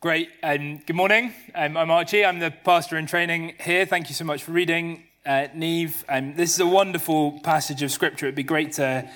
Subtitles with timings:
[0.00, 0.30] Great.
[0.44, 1.34] Um, good morning.
[1.56, 2.24] Um, I'm Archie.
[2.24, 3.84] I'm the pastor in training here.
[3.84, 6.04] Thank you so much for reading, uh, Neve.
[6.08, 8.26] Um, this is a wonderful passage of scripture.
[8.26, 9.10] It'd be great to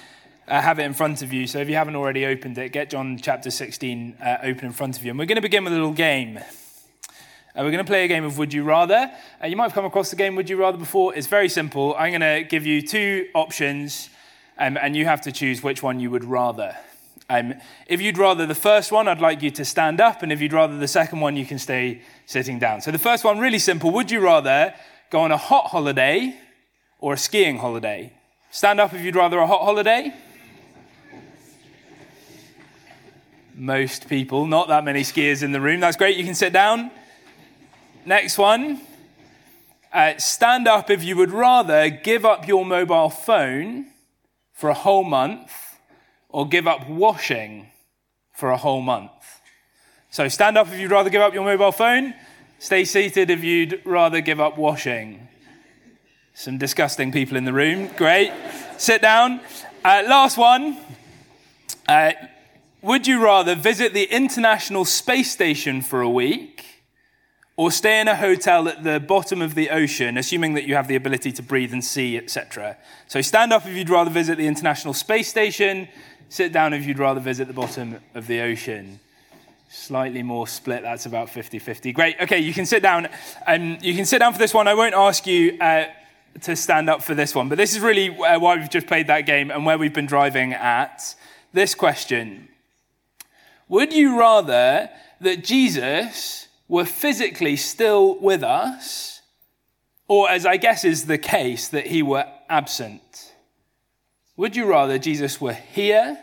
[0.48, 1.46] uh, have it in front of you.
[1.46, 4.98] So if you haven't already opened it, get John chapter 16 uh, open in front
[4.98, 5.10] of you.
[5.10, 6.38] And we're going to begin with a little game.
[6.38, 6.42] Uh,
[7.58, 9.08] we're going to play a game of Would You Rather.
[9.40, 11.14] Uh, you might have come across the game Would You Rather before.
[11.14, 11.94] It's very simple.
[11.96, 14.10] I'm going to give you two options,
[14.58, 16.76] um, and you have to choose which one you would rather.
[17.30, 17.54] Um,
[17.86, 20.52] if you'd rather the first one, I'd like you to stand up, and if you'd
[20.52, 22.80] rather the second one, you can stay sitting down.
[22.80, 23.90] So the first one, really simple.
[23.92, 24.74] Would you rather
[25.10, 26.36] go on a hot holiday
[26.98, 28.12] or a skiing holiday?
[28.50, 30.12] Stand up if you'd rather a hot holiday.
[33.54, 35.80] Most people, not that many skiers in the room.
[35.80, 36.16] That's great.
[36.16, 36.90] You can sit down.
[38.04, 38.80] Next one.
[39.92, 43.86] Uh, stand up if you would rather give up your mobile phone
[44.52, 45.52] for a whole month
[46.32, 47.68] or give up washing
[48.32, 49.10] for a whole month.
[50.10, 52.14] So stand up if you'd rather give up your mobile phone,
[52.58, 55.28] stay seated if you'd rather give up washing.
[56.34, 57.88] Some disgusting people in the room.
[57.96, 58.32] Great.
[58.78, 59.40] Sit down.
[59.84, 60.78] Uh, last one.
[61.86, 62.12] Uh,
[62.80, 66.64] would you rather visit the International Space Station for a week
[67.56, 70.88] or stay in a hotel at the bottom of the ocean, assuming that you have
[70.88, 72.76] the ability to breathe and see, etc.?
[73.08, 75.88] So stand up if you'd rather visit the International Space Station,
[76.32, 78.98] Sit down if you'd rather visit the bottom of the ocean.
[79.68, 81.92] Slightly more split, that's about 50 50.
[81.92, 82.16] Great.
[82.22, 83.10] Okay, you can sit down.
[83.46, 84.66] Um, you can sit down for this one.
[84.66, 85.88] I won't ask you uh,
[86.40, 89.08] to stand up for this one, but this is really uh, why we've just played
[89.08, 91.14] that game and where we've been driving at.
[91.52, 92.48] This question
[93.68, 94.88] Would you rather
[95.20, 99.20] that Jesus were physically still with us,
[100.08, 103.31] or as I guess is the case, that he were absent?
[104.36, 106.18] Would you rather Jesus were here,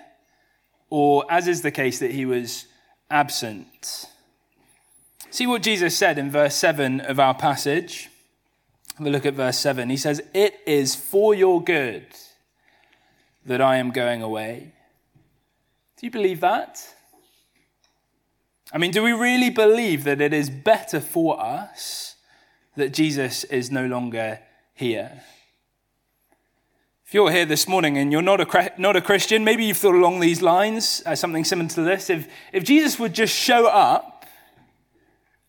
[0.90, 2.66] or as is the case, that he was
[3.10, 4.06] absent?
[5.30, 8.10] See what Jesus said in verse 7 of our passage.
[8.98, 9.90] Have a look at verse 7.
[9.90, 12.08] He says, It is for your good
[13.46, 14.74] that I am going away.
[15.98, 16.84] Do you believe that?
[18.72, 22.16] I mean, do we really believe that it is better for us
[22.76, 24.40] that Jesus is no longer
[24.74, 25.24] here?
[27.10, 29.96] If you're here this morning and you're not a, not a Christian, maybe you've thought
[29.96, 32.08] along these lines, uh, something similar to this.
[32.08, 34.28] If, if Jesus would just show up,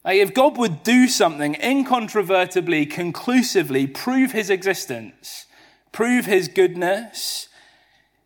[0.03, 5.45] like if God would do something incontrovertibly, conclusively, prove his existence,
[5.93, 7.51] prove his goodness,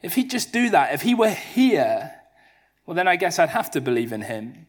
[0.00, 2.12] if he'd just do that, if he were here,
[2.86, 4.68] well, then I guess I'd have to believe in him.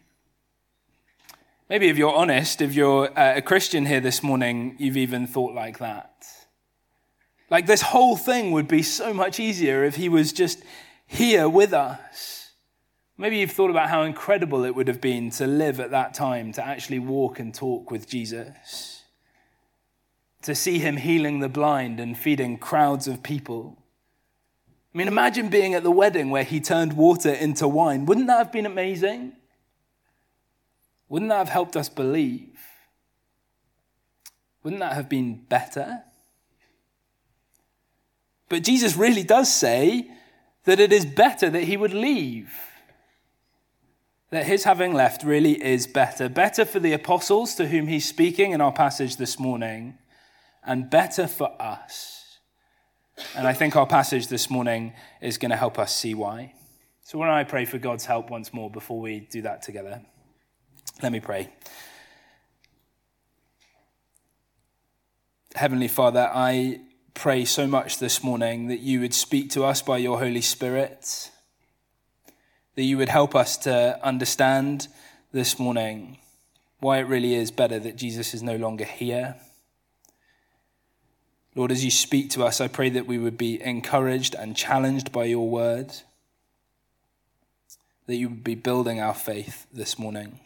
[1.69, 5.53] Maybe if you're honest, if you're uh, a Christian here this morning, you've even thought
[5.53, 6.44] like that.
[7.49, 10.63] Like this whole thing would be so much easier if he was just
[11.05, 12.51] here with us.
[13.17, 16.51] Maybe you've thought about how incredible it would have been to live at that time,
[16.53, 19.03] to actually walk and talk with Jesus,
[20.41, 23.77] to see him healing the blind and feeding crowds of people.
[24.93, 28.05] I mean, imagine being at the wedding where he turned water into wine.
[28.05, 29.33] Wouldn't that have been amazing?
[31.07, 32.57] Wouldn't that have helped us believe?
[34.63, 36.04] Wouldn't that have been better?
[38.49, 40.11] But Jesus really does say
[40.65, 42.53] that it is better that he would leave.
[44.31, 46.29] That his having left really is better.
[46.29, 49.97] Better for the apostles to whom he's speaking in our passage this morning,
[50.63, 52.39] and better for us.
[53.35, 56.53] And I think our passage this morning is going to help us see why.
[57.03, 60.01] So, don't I pray for God's help once more before we do that together?
[61.01, 61.49] Let me pray.
[65.53, 66.81] Heavenly Father, I
[67.25, 71.31] pray so much this morning that you would speak to us by your Holy Spirit,
[72.75, 74.87] that you would help us to understand
[75.31, 76.19] this morning
[76.81, 79.37] why it really is better that Jesus is no longer here.
[81.55, 85.11] Lord, as you speak to us, I pray that we would be encouraged and challenged
[85.11, 85.95] by your word,
[88.05, 90.41] that you would be building our faith this morning.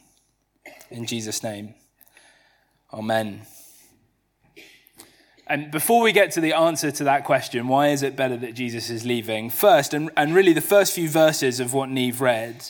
[0.89, 1.73] In Jesus' name,
[2.93, 3.41] amen.
[5.49, 8.53] And before we get to the answer to that question, why is it better that
[8.53, 9.49] Jesus is leaving?
[9.49, 12.69] First, and, and really the first few verses of what Neve read,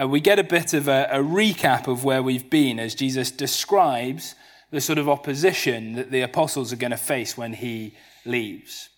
[0.00, 3.30] uh, we get a bit of a, a recap of where we've been as Jesus
[3.30, 4.34] describes
[4.72, 7.94] the sort of opposition that the apostles are going to face when he
[8.24, 8.88] leaves.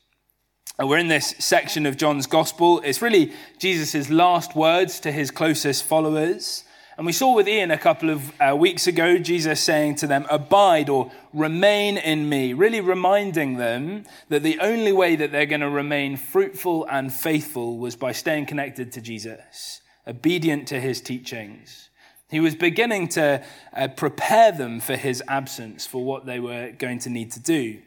[0.80, 2.80] Uh, we're in this section of John's gospel.
[2.82, 6.64] It's really Jesus' last words to his closest followers.
[6.98, 10.26] And we saw with Ian a couple of uh, weeks ago Jesus saying to them,
[10.28, 15.60] Abide or remain in me, really reminding them that the only way that they're going
[15.60, 21.88] to remain fruitful and faithful was by staying connected to Jesus, obedient to his teachings,
[22.30, 23.44] He was beginning to
[23.76, 27.78] uh, prepare them for his absence, for what they were going to need to do.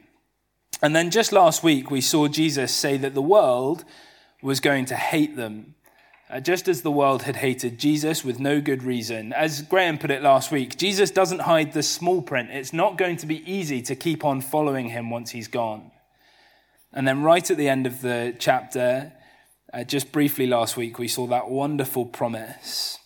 [0.80, 3.84] And then just last week, we saw Jesus say that the world
[4.40, 5.74] was going to hate them,
[6.32, 9.34] uh, just as the world had hated Jesus with no good reason.
[9.34, 12.48] As Graham put it last week, Jesus doesn't hide the small print.
[12.50, 15.90] It's not going to be easy to keep on following him once he's gone.
[16.90, 19.12] And then, right at the end of the chapter,
[19.74, 22.98] uh, just briefly last week, we saw that wonderful promise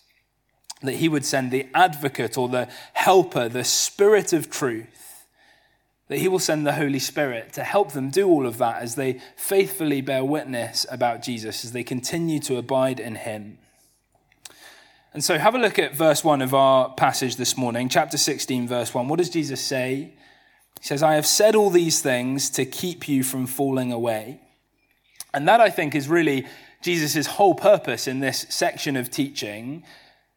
[0.83, 5.06] that he would send the advocate or the helper, the spirit of truth,
[6.09, 8.95] that he will send the Holy Spirit to help them do all of that as
[8.95, 13.59] they faithfully bear witness about Jesus, as they continue to abide in him.
[15.13, 18.69] And so have a look at verse 1 of our passage this morning, chapter 16,
[18.69, 19.09] verse 1.
[19.09, 20.13] What does Jesus say?
[20.81, 24.41] He says, I have said all these things to keep you from falling away.
[25.33, 26.47] And that, I think, is really
[26.83, 29.83] Jesus' whole purpose in this section of teaching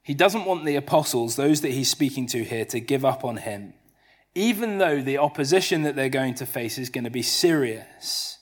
[0.09, 3.37] he doesn't want the apostles, those that he's speaking to here, to give up on
[3.37, 3.75] him,
[4.35, 8.37] even though the opposition that they're going to face is going to be serious.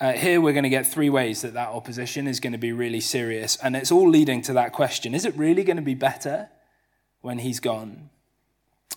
[0.00, 2.72] Uh, here we're going to get three ways that that opposition is going to be
[2.72, 5.94] really serious, and it's all leading to that question is it really going to be
[5.94, 6.48] better
[7.20, 8.10] when he's gone?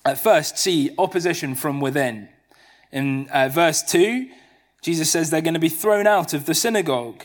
[0.05, 2.29] At first, see opposition from within.
[2.91, 4.29] In uh, verse 2,
[4.81, 7.23] Jesus says they're going to be thrown out of the synagogue.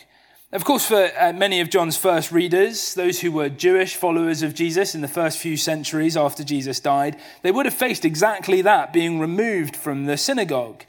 [0.53, 4.55] Of course, for uh, many of John's first readers, those who were Jewish followers of
[4.55, 8.93] Jesus in the first few centuries after Jesus died, they would have faced exactly that
[8.93, 10.85] being removed from the synagogue,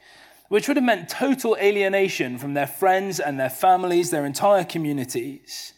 [0.50, 5.74] which would have meant total alienation from their friends and their families, their entire communities.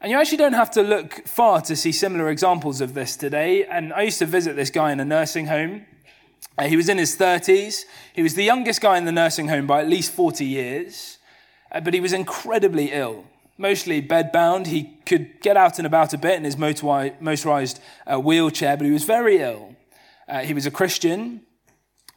[0.00, 3.66] And you actually don't have to look far to see similar examples of this today.
[3.66, 5.84] And I used to visit this guy in a nursing home.
[6.56, 7.84] Uh, he was in his 30s.
[8.14, 11.15] He was the youngest guy in the nursing home by at least 40 years.
[11.76, 13.22] Uh, but he was incredibly ill,
[13.58, 14.66] mostly bedbound.
[14.66, 18.92] He could get out and about a bit in his motorized uh, wheelchair, but he
[18.92, 19.76] was very ill.
[20.26, 21.42] Uh, he was a Christian,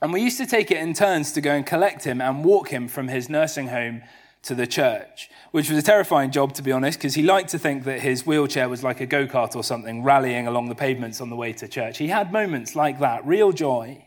[0.01, 2.69] and we used to take it in turns to go and collect him and walk
[2.69, 4.01] him from his nursing home
[4.43, 7.59] to the church, which was a terrifying job, to be honest, because he liked to
[7.59, 11.19] think that his wheelchair was like a go kart or something, rallying along the pavements
[11.19, 11.97] on the way to church.
[11.97, 14.05] He had moments like that, real joy.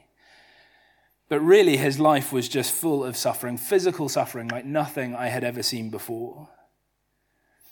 [1.32, 5.44] But really, his life was just full of suffering, physical suffering like nothing I had
[5.44, 6.50] ever seen before.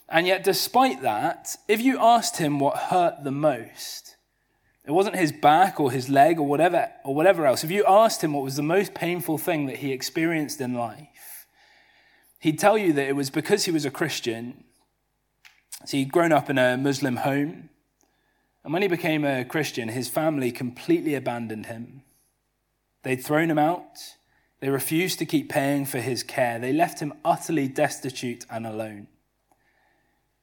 [0.09, 4.15] And yet, despite that, if you asked him what hurt the most,
[4.83, 7.63] it wasn't his back or his leg or whatever, or whatever else.
[7.63, 11.45] If you asked him what was the most painful thing that he experienced in life,
[12.39, 14.63] he'd tell you that it was because he was a Christian.
[15.85, 17.69] So he'd grown up in a Muslim home.
[18.63, 22.01] And when he became a Christian, his family completely abandoned him.
[23.03, 24.15] They'd thrown him out.
[24.59, 26.59] They refused to keep paying for his care.
[26.59, 29.07] They left him utterly destitute and alone.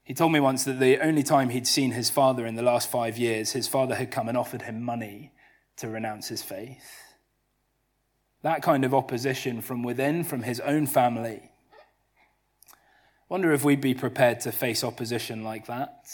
[0.02, 2.90] He told me once that the only time he'd seen his father in the last
[2.90, 5.32] five years, his father had come and offered him money
[5.76, 7.14] to renounce his faith.
[8.42, 11.50] That kind of opposition from within, from his own family.
[13.28, 16.06] Wonder if we'd be prepared to face opposition like that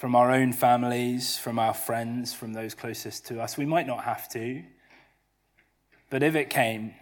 [0.00, 3.58] from our own families, from our friends, from those closest to us.
[3.58, 4.62] We might not have to,
[6.08, 6.94] but if it came,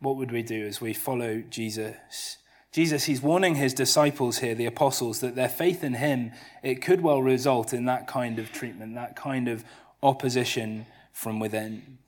[0.00, 2.38] what would we do as we follow Jesus?
[2.72, 6.32] Jesus, he's warning his disciples here, the apostles, that their faith in him,
[6.62, 9.62] it could well result in that kind of treatment, that kind of
[10.02, 11.98] opposition from within.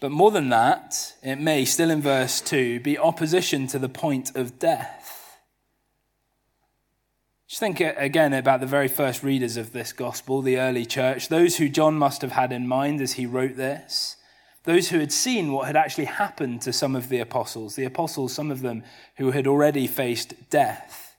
[0.00, 4.34] But more than that, it may, still in verse 2, be opposition to the point
[4.34, 5.19] of death.
[7.50, 11.26] Just think uh, again about the very first readers of this gospel, the early church,
[11.26, 14.14] those who John must have had in mind as he wrote this,
[14.62, 18.32] those who had seen what had actually happened to some of the apostles, the apostles,
[18.32, 18.84] some of them
[19.16, 21.16] who had already faced death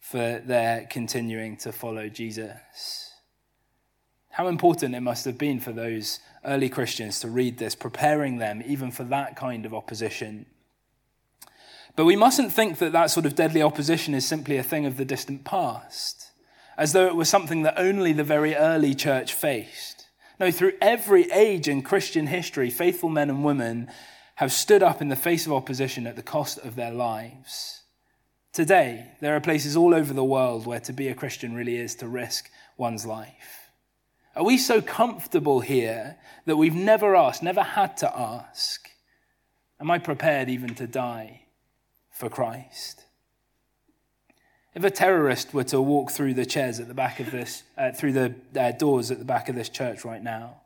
[0.00, 3.12] for their continuing to follow Jesus.
[4.30, 8.64] How important it must have been for those early Christians to read this, preparing them
[8.66, 10.46] even for that kind of opposition.
[11.96, 14.98] But we mustn't think that that sort of deadly opposition is simply a thing of
[14.98, 16.30] the distant past,
[16.76, 20.06] as though it was something that only the very early church faced.
[20.38, 23.90] No, through every age in Christian history, faithful men and women
[24.34, 27.80] have stood up in the face of opposition at the cost of their lives.
[28.52, 31.94] Today, there are places all over the world where to be a Christian really is
[31.96, 33.70] to risk one's life.
[34.34, 38.90] Are we so comfortable here that we've never asked, never had to ask,
[39.80, 41.45] Am I prepared even to die
[42.16, 43.04] for Christ.
[44.74, 47.92] If a terrorist were to walk through the chairs at the back of this, uh,
[47.92, 50.60] through the uh, doors at the back of this church right now,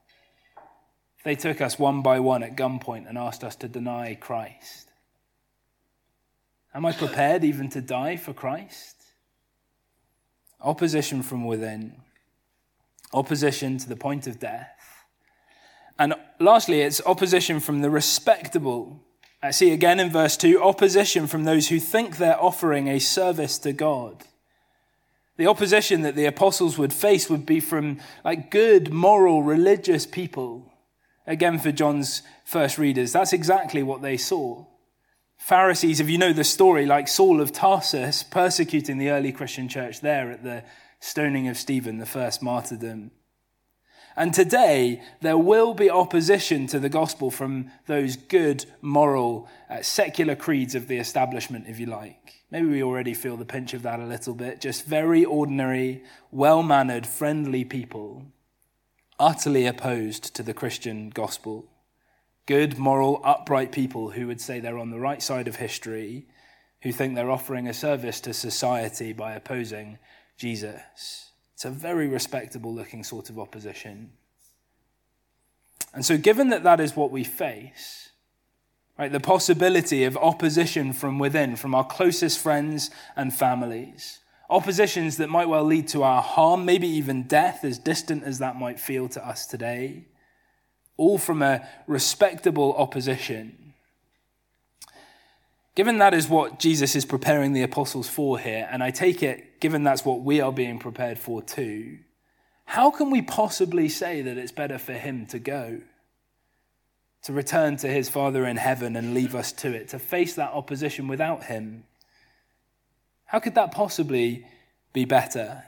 [1.19, 4.89] if they took us one by one at gunpoint and asked us to deny Christ,
[6.75, 9.01] am I prepared even to die for Christ?
[10.63, 11.97] opposition from within,
[13.13, 15.05] opposition to the point of death.
[15.99, 19.01] And lastly, it's opposition from the respectable.
[19.43, 23.59] I see again in verse 2 opposition from those who think they're offering a service
[23.59, 24.25] to God.
[25.39, 30.71] The opposition that the apostles would face would be from like good, moral, religious people.
[31.27, 34.67] Again, for John's first readers, that's exactly what they saw.
[35.39, 40.01] Pharisees, if you know the story, like Saul of Tarsus persecuting the early Christian church
[40.01, 40.65] there at the
[40.99, 43.11] stoning of Stephen, the first martyrdom.
[44.21, 50.37] And today, there will be opposition to the gospel from those good, moral, uh, secular
[50.37, 52.35] creeds of the establishment, if you like.
[52.51, 54.61] Maybe we already feel the pinch of that a little bit.
[54.61, 58.27] Just very ordinary, well mannered, friendly people,
[59.19, 61.65] utterly opposed to the Christian gospel.
[62.45, 66.27] Good, moral, upright people who would say they're on the right side of history,
[66.83, 69.99] who think they're offering a service to society by opposing
[70.37, 71.30] Jesus.
[71.61, 74.13] It's a very respectable looking sort of opposition.
[75.93, 78.09] And so, given that that is what we face,
[79.01, 79.13] Right?
[79.13, 84.21] The possibility of opposition from within, from our closest friends and families.
[84.51, 88.57] Oppositions that might well lead to our harm, maybe even death, as distant as that
[88.57, 90.07] might feel to us today.
[90.99, 93.60] All from a respectable opposition.
[95.75, 99.61] Given that is what Jesus is preparing the apostles for here, and I take it,
[99.61, 101.99] given that's what we are being prepared for too,
[102.65, 105.81] how can we possibly say that it's better for him to go?
[107.23, 110.53] to return to his Father in heaven and leave us to it, to face that
[110.53, 111.85] opposition without him.
[113.27, 114.47] How could that possibly
[114.93, 115.65] be better?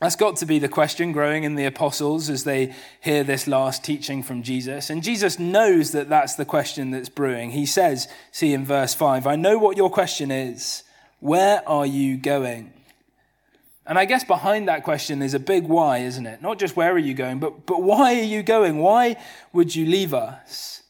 [0.00, 3.82] That's got to be the question growing in the apostles as they hear this last
[3.82, 4.90] teaching from Jesus.
[4.90, 7.52] And Jesus knows that that's the question that's brewing.
[7.52, 10.82] He says, see in verse 5, I know what your question is.
[11.20, 12.74] Where are you going?
[13.86, 16.42] And I guess behind that question is a big why, isn't it?
[16.42, 18.78] Not just where are you going, but, but why are you going?
[18.78, 19.16] Why
[19.54, 20.82] would you leave us?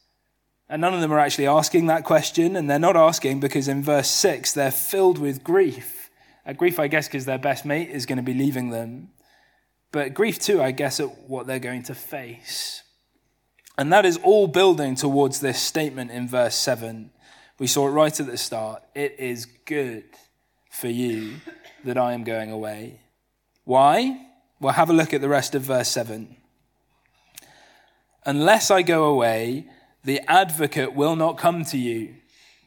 [0.68, 3.84] And none of them are actually asking that question, and they're not asking because in
[3.84, 5.95] verse 6 they're filled with grief.
[6.46, 9.10] A grief, I guess, because their best mate is going to be leaving them.
[9.90, 12.82] But grief, too, I guess, at what they're going to face.
[13.76, 17.10] And that is all building towards this statement in verse 7.
[17.58, 18.82] We saw it right at the start.
[18.94, 20.04] It is good
[20.70, 21.36] for you
[21.84, 23.00] that I am going away.
[23.64, 24.26] Why?
[24.60, 26.36] Well, have a look at the rest of verse 7.
[28.24, 29.66] Unless I go away,
[30.04, 32.16] the advocate will not come to you.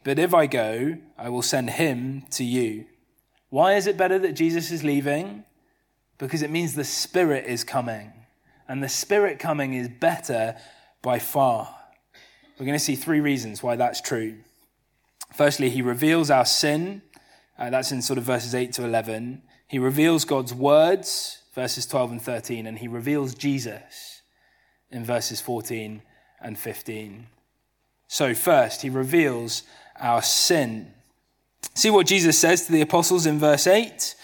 [0.04, 2.86] But if I go, I will send him to you.
[3.50, 5.44] Why is it better that Jesus is leaving?
[6.18, 8.14] Because it means the Spirit is coming.
[8.68, 10.56] And the Spirit coming is better
[11.02, 11.76] by far.
[12.58, 14.38] We're going to see three reasons why that's true.
[15.34, 17.02] Firstly, he reveals our sin
[17.58, 19.42] uh, that's in sort of verses 8 to 11.
[19.68, 24.22] He reveals God's words, verses 12 and 13, and he reveals Jesus
[24.90, 26.02] in verses 14
[26.42, 27.28] and 15.
[28.08, 29.64] So, first, he reveals
[30.00, 30.94] our sin.
[31.74, 34.16] See what Jesus says to the apostles in verse 8?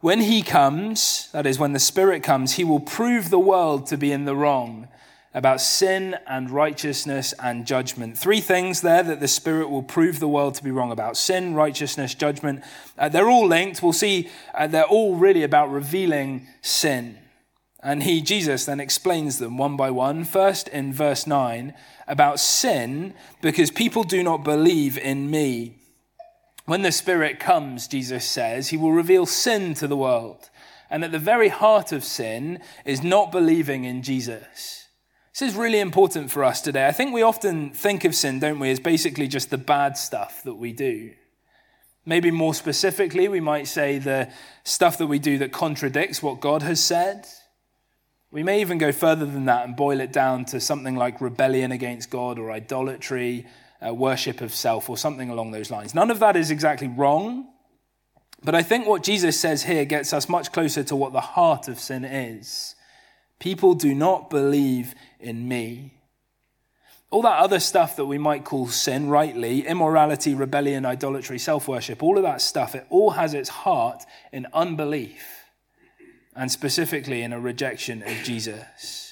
[0.00, 3.96] When he comes, that is, when the Spirit comes, he will prove the world to
[3.96, 4.88] be in the wrong
[5.34, 8.16] about sin and righteousness and judgment.
[8.16, 11.54] Three things there that the Spirit will prove the world to be wrong about sin,
[11.54, 12.62] righteousness, judgment.
[12.96, 13.82] Uh, they're all linked.
[13.82, 17.18] We'll see uh, they're all really about revealing sin.
[17.82, 20.24] And he, Jesus, then explains them one by one.
[20.24, 21.74] First, in verse 9,
[22.06, 23.12] about sin,
[23.42, 25.76] because people do not believe in me.
[26.66, 30.48] When the Spirit comes, Jesus says, he will reveal sin to the world.
[30.90, 34.88] And at the very heart of sin is not believing in Jesus.
[35.32, 36.86] This is really important for us today.
[36.86, 40.42] I think we often think of sin, don't we, as basically just the bad stuff
[40.44, 41.12] that we do.
[42.06, 44.30] Maybe more specifically, we might say the
[44.62, 47.26] stuff that we do that contradicts what God has said.
[48.30, 51.72] We may even go further than that and boil it down to something like rebellion
[51.72, 53.46] against God or idolatry,
[53.86, 55.94] uh, worship of self, or something along those lines.
[55.94, 57.46] None of that is exactly wrong,
[58.42, 61.68] but I think what Jesus says here gets us much closer to what the heart
[61.68, 62.74] of sin is.
[63.38, 65.94] People do not believe in me.
[67.10, 72.02] All that other stuff that we might call sin, rightly, immorality, rebellion, idolatry, self worship,
[72.02, 75.44] all of that stuff, it all has its heart in unbelief
[76.34, 79.03] and specifically in a rejection of Jesus.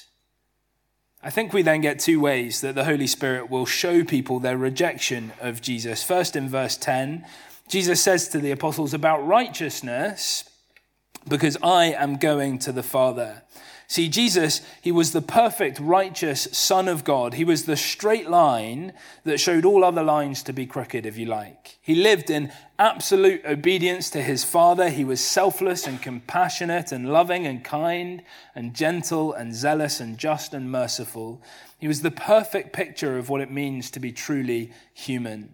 [1.25, 4.57] I think we then get two ways that the Holy Spirit will show people their
[4.57, 6.03] rejection of Jesus.
[6.03, 7.25] First, in verse 10,
[7.69, 10.43] Jesus says to the apostles about righteousness,
[11.25, 13.43] because I am going to the Father.
[13.93, 17.35] See, Jesus, he was the perfect, righteous Son of God.
[17.35, 21.27] He was the straight line that showed all other lines to be crooked, if you
[21.27, 21.77] like.
[21.79, 24.89] He lived in absolute obedience to his Father.
[24.89, 28.23] He was selfless and compassionate and loving and kind
[28.55, 31.43] and gentle and zealous and just and merciful.
[31.77, 35.53] He was the perfect picture of what it means to be truly human.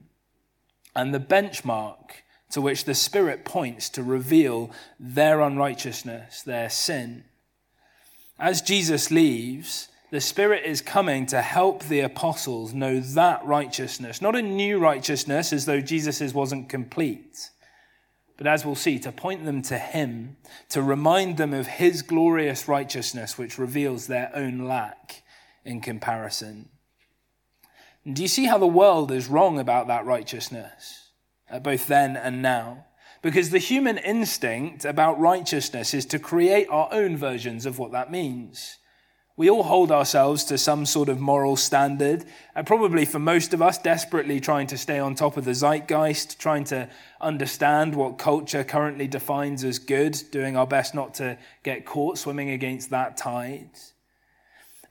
[0.95, 2.11] And the benchmark
[2.51, 7.25] to which the Spirit points to reveal their unrighteousness, their sin.
[8.39, 14.35] As Jesus leaves, the Spirit is coming to help the apostles know that righteousness, not
[14.35, 17.49] a new righteousness as though Jesus' wasn't complete,
[18.37, 20.37] but as we'll see, to point them to Him,
[20.69, 25.21] to remind them of His glorious righteousness, which reveals their own lack
[25.65, 26.69] in comparison.
[28.05, 31.09] And do you see how the world is wrong about that righteousness,
[31.61, 32.85] both then and now?
[33.21, 38.11] Because the human instinct about righteousness is to create our own versions of what that
[38.11, 38.77] means.
[39.39, 43.61] We all hold ourselves to some sort of moral standard, and probably for most of
[43.61, 46.89] us, desperately trying to stay on top of the zeitgeist, trying to
[47.21, 52.49] understand what culture currently defines as good, doing our best not to get caught swimming
[52.49, 53.69] against that tide.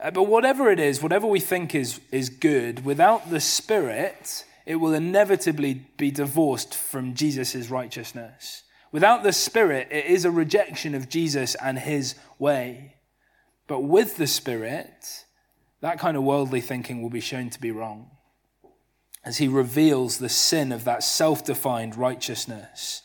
[0.00, 4.76] Uh, but whatever it is, whatever we think is, is good, without the Spirit, it
[4.76, 8.64] will inevitably be divorced from Jesus' righteousness.
[8.92, 12.96] Without the Spirit, it is a rejection of Jesus and his way.
[13.66, 15.24] But with the Spirit,
[15.80, 18.10] that kind of worldly thinking will be shown to be wrong
[19.24, 23.00] as he reveals the sin of that self defined righteousness.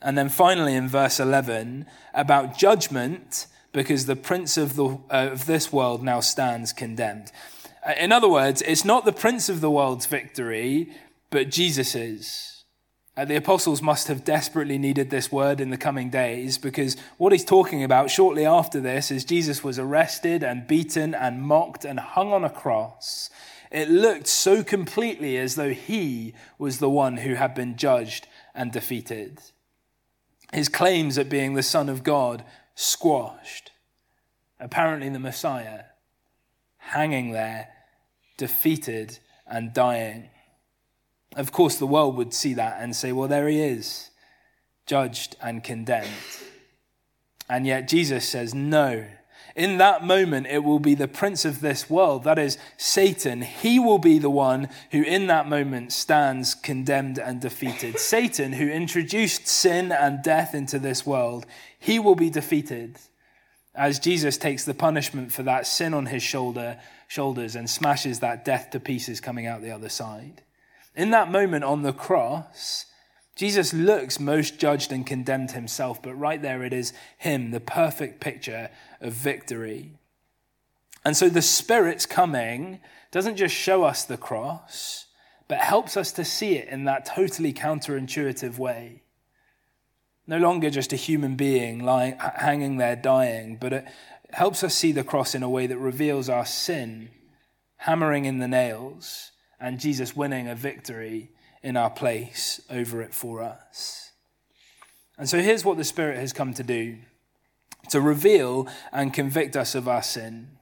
[0.00, 5.46] And then finally, in verse 11, about judgment, because the prince of, the, uh, of
[5.46, 7.32] this world now stands condemned.
[7.86, 10.90] Uh, in other words, it's not the prince of the world's victory,
[11.30, 12.64] but Jesus's.
[13.16, 17.32] Uh, the apostles must have desperately needed this word in the coming days because what
[17.32, 22.00] he's talking about shortly after this is Jesus was arrested and beaten and mocked and
[22.00, 23.30] hung on a cross.
[23.70, 28.72] It looked so completely as though he was the one who had been judged and
[28.72, 29.40] defeated.
[30.52, 33.70] His claims at being the Son of God squashed.
[34.58, 35.84] Apparently, the Messiah
[36.78, 37.68] hanging there
[38.36, 40.28] defeated, and dying.
[41.36, 44.10] Of course, the world would see that and say, well, there he is,
[44.86, 46.08] judged and condemned.
[47.48, 49.06] And yet Jesus says, no.
[49.54, 53.40] In that moment, it will be the prince of this world, that is Satan.
[53.40, 57.98] He will be the one who, in that moment, stands condemned and defeated.
[57.98, 61.46] Satan, who introduced sin and death into this world,
[61.78, 62.98] he will be defeated
[63.76, 68.44] as Jesus takes the punishment for that sin on his shoulder shoulders and smashes that
[68.44, 70.42] death to pieces coming out the other side.
[70.94, 72.86] In that moment on the cross,
[73.36, 78.18] Jesus looks most judged and condemned himself, but right there it is him, the perfect
[78.20, 79.92] picture of victory.
[81.04, 82.80] And so the Spirit's coming
[83.12, 85.06] doesn't just show us the cross,
[85.48, 89.02] but helps us to see it in that totally counterintuitive way.
[90.26, 93.86] No longer just a human being lying, hanging there dying, but it
[94.32, 97.10] helps us see the cross in a way that reveals our sin,
[97.76, 101.30] hammering in the nails, and Jesus winning a victory
[101.62, 104.12] in our place over it for us.
[105.16, 106.98] And so here's what the Spirit has come to do
[107.90, 110.58] to reveal and convict us of our sin.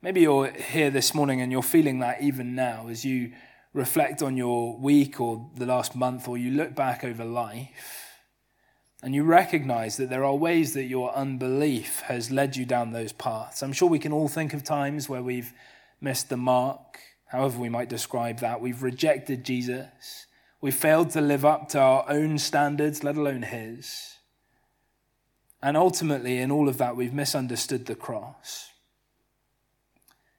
[0.00, 3.32] Maybe you're here this morning and you're feeling that even now as you
[3.72, 8.11] reflect on your week or the last month or you look back over life
[9.02, 13.12] and you recognize that there are ways that your unbelief has led you down those
[13.12, 13.62] paths.
[13.62, 15.52] I'm sure we can all think of times where we've
[16.00, 18.60] missed the mark, however we might describe that.
[18.60, 20.26] We've rejected Jesus.
[20.60, 24.18] We've failed to live up to our own standards, let alone his.
[25.60, 28.70] And ultimately, in all of that, we've misunderstood the cross.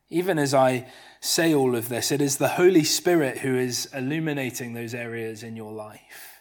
[0.10, 0.88] Even as I
[1.20, 5.58] say all of this, it is the Holy Spirit who is illuminating those areas in
[5.58, 6.33] your life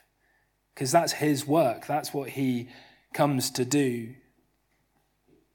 [0.75, 1.87] because that's his work.
[1.87, 2.69] That's what he
[3.13, 4.15] comes to do.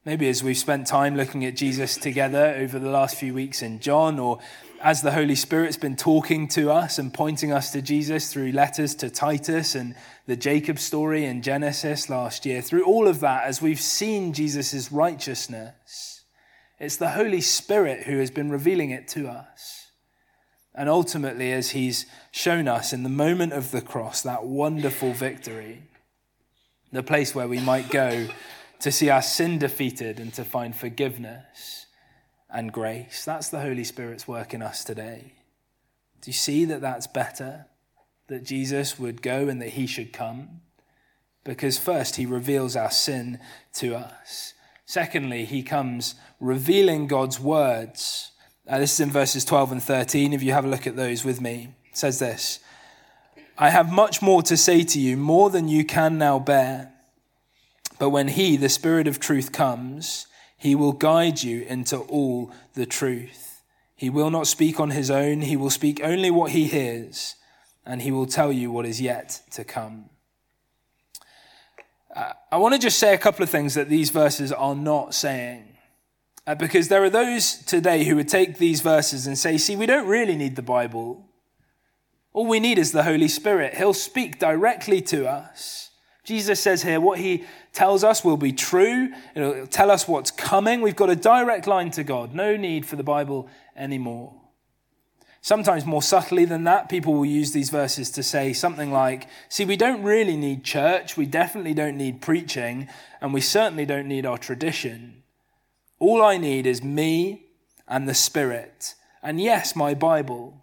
[0.04, 3.80] Maybe as we've spent time looking at Jesus together over the last few weeks in
[3.80, 4.38] John, or
[4.80, 8.94] as the Holy Spirit's been talking to us and pointing us to Jesus through letters
[8.96, 9.94] to Titus and
[10.26, 14.90] the Jacob story in Genesis last year, through all of that, as we've seen Jesus'
[14.90, 16.24] righteousness,
[16.78, 19.87] it's the Holy Spirit who has been revealing it to us.
[20.78, 25.82] And ultimately, as he's shown us in the moment of the cross, that wonderful victory,
[26.92, 28.28] the place where we might go
[28.80, 31.86] to see our sin defeated and to find forgiveness
[32.48, 33.24] and grace.
[33.24, 35.34] That's the Holy Spirit's work in us today.
[36.22, 37.66] Do you see that that's better?
[38.28, 40.60] That Jesus would go and that he should come?
[41.48, 43.38] because first, he reveals our sin
[43.72, 44.52] to us.
[44.84, 48.32] Secondly, he comes revealing God's words.
[48.68, 50.34] Uh, this is in verses 12 and 13.
[50.34, 52.60] If you have a look at those with me, it says this
[53.56, 56.92] I have much more to say to you, more than you can now bear.
[57.98, 60.26] But when he, the Spirit of truth, comes,
[60.56, 63.62] he will guide you into all the truth.
[63.96, 67.34] He will not speak on his own, he will speak only what he hears,
[67.86, 70.10] and he will tell you what is yet to come.
[72.14, 75.14] Uh, I want to just say a couple of things that these verses are not
[75.14, 75.77] saying.
[76.48, 79.84] Uh, because there are those today who would take these verses and say, see, we
[79.84, 81.26] don't really need the Bible.
[82.32, 83.74] All we need is the Holy Spirit.
[83.74, 85.90] He'll speak directly to us.
[86.24, 89.12] Jesus says here, what he tells us will be true.
[89.34, 90.80] It'll tell us what's coming.
[90.80, 92.34] We've got a direct line to God.
[92.34, 94.32] No need for the Bible anymore.
[95.42, 99.66] Sometimes more subtly than that, people will use these verses to say something like, see,
[99.66, 102.88] we don't really need church, we definitely don't need preaching,
[103.20, 105.17] and we certainly don't need our tradition.
[105.98, 107.46] All I need is me
[107.86, 110.62] and the Spirit, and yes, my Bible.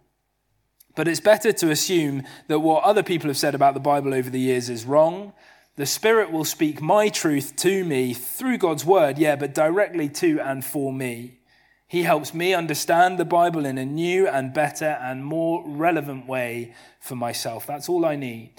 [0.94, 4.30] But it's better to assume that what other people have said about the Bible over
[4.30, 5.34] the years is wrong.
[5.76, 10.40] The Spirit will speak my truth to me through God's word, yeah, but directly to
[10.40, 11.40] and for me.
[11.86, 16.74] He helps me understand the Bible in a new and better and more relevant way
[16.98, 17.66] for myself.
[17.66, 18.54] That's all I need.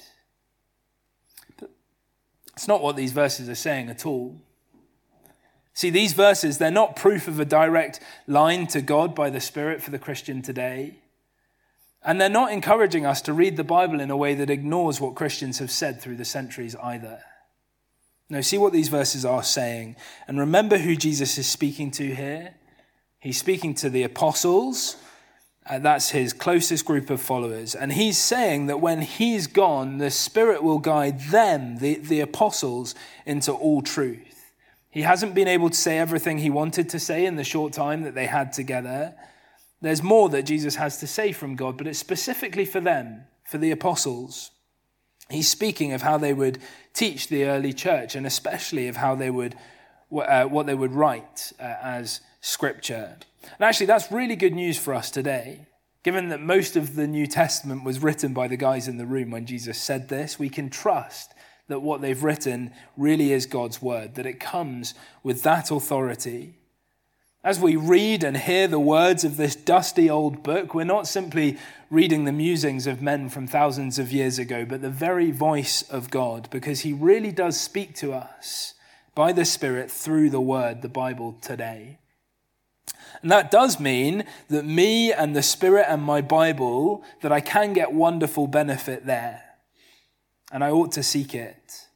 [1.60, 1.72] But
[2.54, 4.40] it's not what these verses are saying at all.
[5.78, 9.84] See, these verses, they're not proof of a direct line to God by the Spirit
[9.84, 10.96] for the Christian today.
[12.04, 15.14] And they're not encouraging us to read the Bible in a way that ignores what
[15.14, 17.20] Christians have said through the centuries either.
[18.28, 19.98] No, see what these verses are saying.
[20.28, 22.56] And remember who Jesus is speaking to here.
[23.20, 24.96] He's speaking to the apostles.
[25.70, 27.76] Uh, that's his closest group of followers.
[27.76, 32.96] And he's saying that when he's gone, the Spirit will guide them, the, the apostles,
[33.28, 34.27] into all truth.
[34.98, 38.02] He hasn't been able to say everything he wanted to say in the short time
[38.02, 39.14] that they had together.
[39.80, 43.60] There's more that Jesus has to say from God, but it's specifically for them, for
[43.60, 44.50] the apostles.
[45.30, 46.58] He's speaking of how they would
[46.96, 49.54] teach the early church, and especially of how they would,
[50.12, 53.20] uh, what they would write uh, as Scripture.
[53.44, 55.68] And actually, that's really good news for us today.
[56.02, 59.30] Given that most of the New Testament was written by the guys in the room
[59.30, 61.36] when Jesus said this, we can trust
[61.68, 66.54] that what they've written really is God's word, that it comes with that authority.
[67.44, 71.58] As we read and hear the words of this dusty old book, we're not simply
[71.90, 76.10] reading the musings of men from thousands of years ago, but the very voice of
[76.10, 78.74] God, because he really does speak to us
[79.16, 82.00] by the Spirit through the word, the Bible, today.
[83.22, 87.74] And that does mean that me and the Spirit and my Bible, that I can
[87.74, 89.47] get wonderful benefit there.
[90.52, 91.88] And I ought to seek it.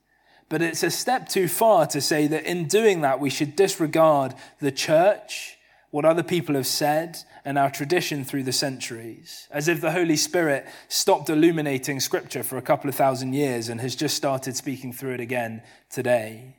[0.49, 4.35] But it's a step too far to say that in doing that, we should disregard
[4.59, 5.57] the church,
[5.91, 10.17] what other people have said, and our tradition through the centuries, as if the Holy
[10.17, 14.91] Spirit stopped illuminating Scripture for a couple of thousand years and has just started speaking
[14.91, 16.57] through it again today.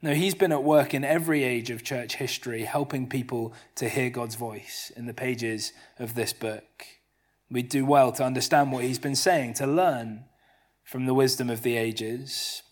[0.00, 4.10] No, he's been at work in every age of church history, helping people to hear
[4.10, 6.86] God's voice in the pages of this book.
[7.50, 10.24] We do well to understand what he's been saying, to learn
[10.84, 12.62] from the wisdom of the ages.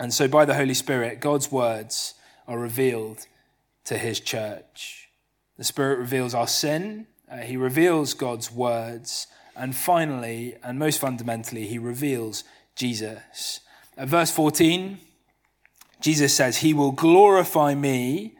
[0.00, 2.14] And so, by the Holy Spirit, God's words
[2.46, 3.26] are revealed
[3.84, 5.08] to his church.
[5.56, 11.66] The Spirit reveals our sin, uh, he reveals God's words, and finally, and most fundamentally,
[11.66, 13.60] he reveals Jesus.
[13.96, 14.98] At verse 14,
[16.00, 18.34] Jesus says, He will glorify me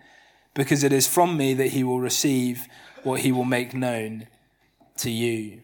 [0.52, 2.66] because it is from me that He will receive
[3.02, 4.26] what He will make known
[4.98, 5.62] to you.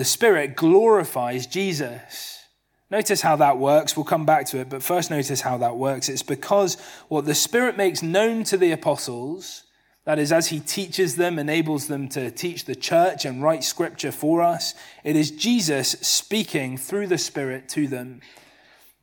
[0.00, 2.46] The Spirit glorifies Jesus.
[2.90, 3.94] Notice how that works.
[3.94, 6.08] We'll come back to it, but first notice how that works.
[6.08, 9.64] It's because what the Spirit makes known to the apostles,
[10.06, 14.10] that is, as He teaches them, enables them to teach the church and write scripture
[14.10, 18.22] for us, it is Jesus speaking through the Spirit to them.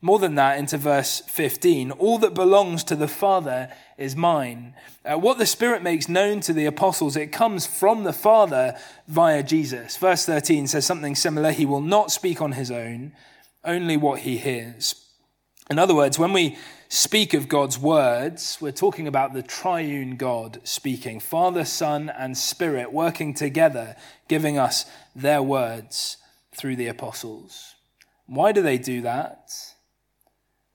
[0.00, 4.74] More than that, into verse 15, all that belongs to the Father is mine.
[5.04, 9.42] Uh, what the Spirit makes known to the apostles, it comes from the Father via
[9.42, 9.96] Jesus.
[9.96, 11.50] Verse 13 says something similar.
[11.50, 13.12] He will not speak on his own,
[13.64, 14.94] only what he hears.
[15.68, 16.56] In other words, when we
[16.88, 22.92] speak of God's words, we're talking about the triune God speaking Father, Son, and Spirit
[22.92, 23.96] working together,
[24.28, 26.18] giving us their words
[26.54, 27.74] through the apostles.
[28.26, 29.50] Why do they do that?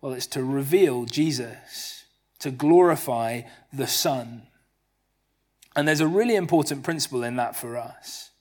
[0.04, 2.04] Well, it's to reveal Jesus,
[2.40, 4.42] to glorify the Son.
[5.78, 8.32] And there's a really important principle in that for us.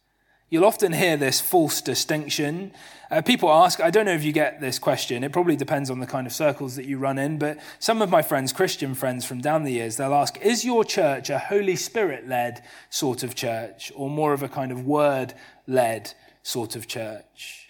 [0.50, 2.72] You'll often hear this false distinction.
[3.12, 6.00] Uh, people ask, I don't know if you get this question, it probably depends on
[6.00, 9.24] the kind of circles that you run in, but some of my friends, Christian friends
[9.24, 13.36] from down the years, they'll ask, Is your church a Holy Spirit led sort of
[13.36, 15.32] church or more of a kind of word
[15.68, 17.68] led sort of church?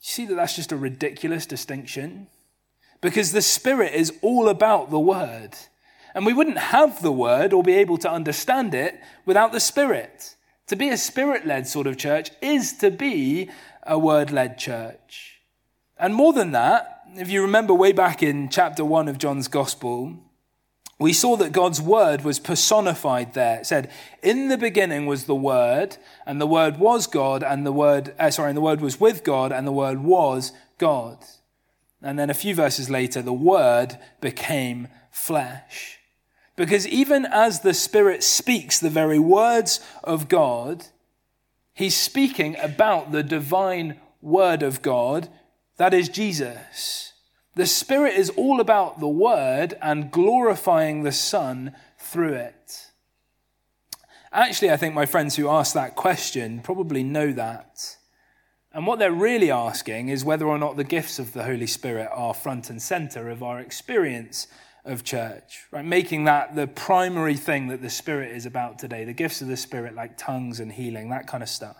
[0.00, 2.26] You see that that's just a ridiculous distinction?
[3.02, 5.50] Because the Spirit is all about the Word.
[6.14, 10.36] And we wouldn't have the Word or be able to understand it without the Spirit.
[10.72, 13.50] To be a spirit led sort of church is to be
[13.82, 15.42] a word led church.
[15.98, 20.16] And more than that, if you remember way back in chapter 1 of John's Gospel,
[20.98, 23.58] we saw that God's word was personified there.
[23.60, 23.90] It said,
[24.22, 28.30] In the beginning was the word, and the word was God, and the word, uh,
[28.30, 31.18] sorry, and the word was with God, and the word was God.
[32.02, 35.98] And then a few verses later, the word became flesh.
[36.56, 40.86] Because even as the Spirit speaks the very words of God,
[41.72, 45.28] he's speaking about the divine Word of God,
[45.78, 47.12] that is Jesus.
[47.54, 52.90] The Spirit is all about the Word and glorifying the Son through it.
[54.32, 57.96] Actually, I think my friends who asked that question probably know that.
[58.74, 62.08] And what they're really asking is whether or not the gifts of the Holy Spirit
[62.12, 64.46] are front and center of our experience
[64.84, 65.84] of church, right?
[65.84, 69.58] Making that the primary thing that the Spirit is about today, the gifts of the
[69.58, 71.76] Spirit, like tongues and healing, that kind of stuff.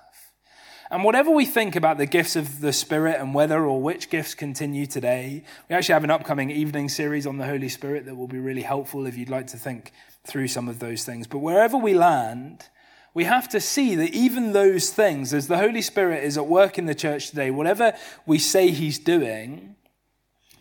[0.91, 4.35] And whatever we think about the gifts of the Spirit and whether or which gifts
[4.35, 8.29] continue today, we actually have an upcoming evening series on the Holy Spirit that will
[8.29, 9.93] be really helpful if you'd like to think
[10.27, 11.27] through some of those things.
[11.27, 12.69] But wherever we land,
[13.14, 16.79] we have to see that even those things, as the Holy Spirit is at work
[16.79, 17.94] in the church today, whatever
[18.27, 19.77] we say He's doing,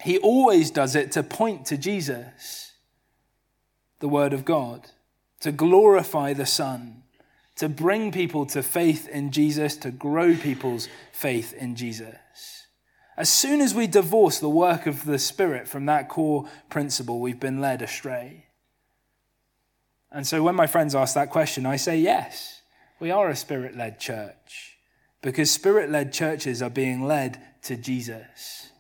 [0.04, 2.74] he always does it to point to Jesus,
[4.00, 4.90] the Word of God,
[5.42, 7.04] to glorify the Son,
[7.56, 12.16] to bring people to faith in Jesus, to grow people's faith in Jesus.
[13.16, 17.40] As soon as we divorce the work of the Spirit from that core principle, we've
[17.40, 18.48] been led astray.
[20.12, 22.62] And so when my friends ask that question, I say, yes,
[23.00, 24.78] we are a spirit led church
[25.22, 28.72] because spirit led churches are being led to Jesus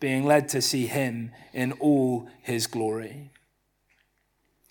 [0.00, 3.30] being led to see him in all his glory.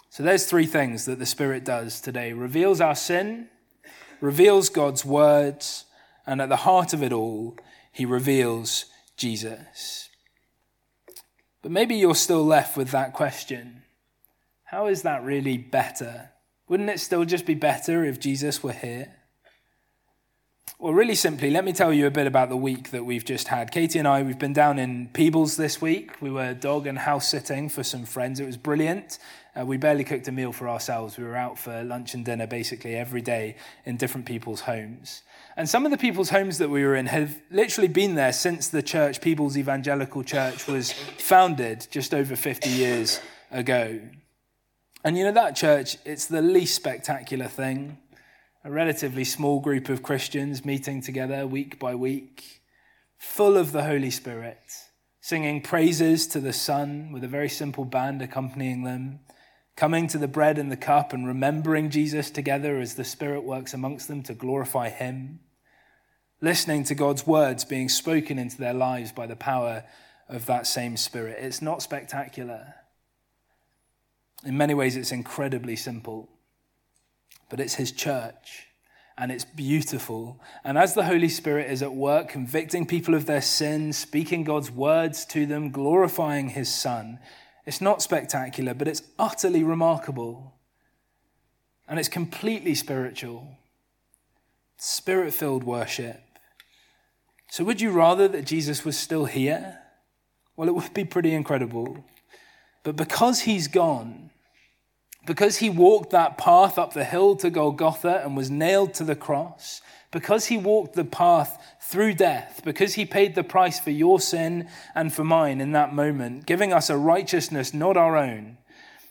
[0.10, 3.50] So there's three things that the Spirit does today reveals our sin,
[4.22, 5.86] reveals God's words,
[6.26, 7.58] and at the heart of it all,
[7.92, 8.86] he reveals
[9.18, 10.10] Jesus.
[11.62, 13.82] But maybe you're still left with that question
[14.76, 16.32] How is that really better?
[16.68, 19.14] Wouldn't it still just be better if Jesus were here?
[20.80, 23.48] Well, really simply, let me tell you a bit about the week that we've just
[23.48, 23.72] had.
[23.72, 26.22] Katie and I, we've been down in Peebles this week.
[26.22, 28.42] We were dog and house sitting for some friends.
[28.42, 29.18] It was brilliant.
[29.58, 31.18] Uh, we barely cooked a meal for ourselves.
[31.18, 35.22] We were out for lunch and dinner basically every day in different people's homes.
[35.56, 38.68] And some of the people's homes that we were in have literally been there since
[38.68, 44.02] the church, Peebles Evangelical Church, was founded just over 50 years ago.
[45.06, 48.00] And you know, that church, it's the least spectacular thing
[48.64, 52.64] a relatively small group of Christians meeting together week by week,
[53.16, 54.58] full of the Holy Spirit,
[55.22, 59.20] singing praises to the Son with a very simple band accompanying them,
[59.76, 63.76] coming to the bread and the cup and remembering Jesus together as the Spirit works
[63.76, 65.40] amongst them to glorify Him,
[66.42, 69.84] listening to God's words being spoken into their lives by the power
[70.28, 71.38] of that same Spirit.
[71.40, 72.74] It's not spectacular.
[74.44, 76.30] In many ways, it's incredibly simple
[77.50, 78.68] but it's his church.
[79.18, 80.42] And it's beautiful.
[80.66, 84.70] And as the Holy Spirit is at work, convicting people of their sins, speaking God's
[84.70, 87.20] words to them, glorifying his Son,
[87.66, 90.56] it's not spectacular, but it's utterly remarkable.
[91.88, 93.48] And it's completely spiritual.
[94.78, 96.22] Spirit filled worship.
[97.50, 99.80] So, would you rather that Jesus was still here?
[100.58, 102.04] Well, it would be pretty incredible.
[102.84, 104.25] But because he's gone,
[105.26, 109.16] because he walked that path up the hill to Golgotha and was nailed to the
[109.16, 114.20] cross, because he walked the path through death, because he paid the price for your
[114.20, 118.58] sin and for mine in that moment, giving us a righteousness not our own,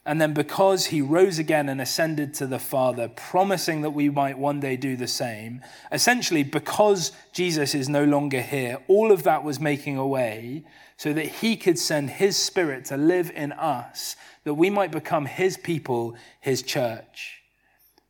[0.06, 4.38] and then because he rose again and ascended to the Father, promising that we might
[4.38, 9.42] one day do the same, essentially, because Jesus is no longer here, all of that
[9.42, 10.62] was making a way
[10.96, 15.26] so that he could send his spirit to live in us that we might become
[15.26, 17.42] his people, his church,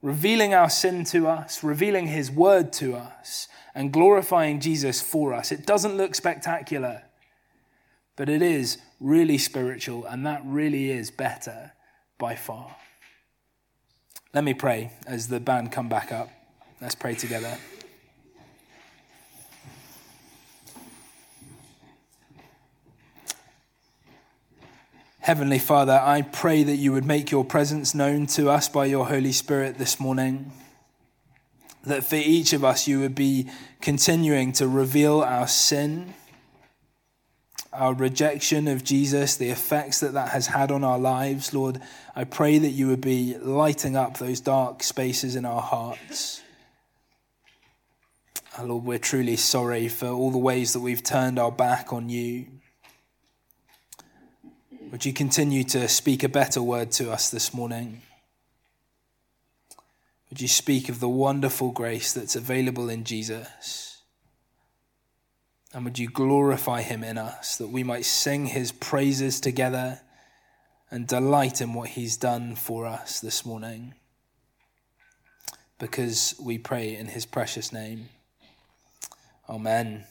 [0.03, 5.51] revealing our sin to us, revealing his word to us, and glorifying Jesus for us.
[5.51, 7.03] It doesn't look spectacular,
[8.16, 11.73] but it is really spiritual, and that really is better
[12.18, 12.77] by far.
[14.33, 16.29] Let me pray as the band come back up.
[16.81, 17.57] Let's pray together.
[25.25, 29.07] Heavenly Father, I pray that you would make your presence known to us by your
[29.07, 30.53] Holy Spirit this morning.
[31.85, 33.49] That for each of us, you would be
[33.81, 36.13] continuing to reveal our sin,
[37.73, 41.55] our rejection of Jesus, the effects that that has had on our lives.
[41.55, 41.81] Lord,
[42.15, 46.43] I pray that you would be lighting up those dark spaces in our hearts.
[48.59, 52.11] Ah, Lord, we're truly sorry for all the ways that we've turned our back on
[52.11, 52.45] you.
[54.95, 58.03] Would you continue to speak a better word to us this morning?
[60.31, 64.03] Would you speak of the wonderful grace that's available in Jesus?
[65.73, 70.01] And would you glorify him in us that we might sing his praises together
[70.93, 73.95] and delight in what he's done for us this morning?
[75.81, 78.11] Because we pray in his precious name.
[79.49, 80.05] Amen.